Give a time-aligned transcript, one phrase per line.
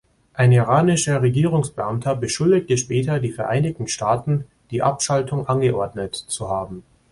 [0.33, 6.81] Ein iranischer Regierungsbeamter beschuldigte später die Vereinigten Staaten, die Abschaltung angeordnet zu haben.